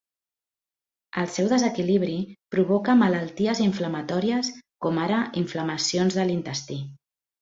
[1.23, 2.15] El seu desequilibri
[2.55, 4.51] provoca malalties inflamatòries
[4.87, 6.81] com ara inflamacions de l'intestí.